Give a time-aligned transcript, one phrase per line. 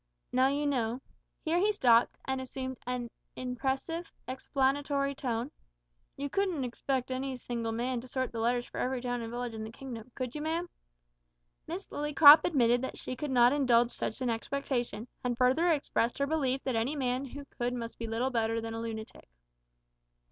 [0.31, 0.99] Now, you know"
[1.45, 5.51] here he stopped and assumed an impressive explanatory tone
[6.17, 9.53] "you couldn't expect any single man to sort the letters for every town and village
[9.53, 10.67] in the kingdom could you, ma'am?"
[11.67, 16.25] Miss Lillycrop admitted that she could not indulge such an expectation, and further expressed her
[16.25, 19.29] belief that any man who could must be little better than a lunatic.